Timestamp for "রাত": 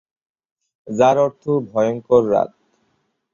2.31-2.51